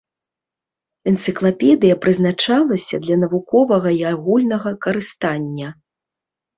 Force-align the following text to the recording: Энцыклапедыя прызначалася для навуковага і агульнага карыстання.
Энцыклапедыя 1.11 1.95
прызначалася 2.07 2.95
для 3.05 3.15
навуковага 3.27 3.89
і 4.01 4.05
агульнага 4.17 4.69
карыстання. 4.89 5.69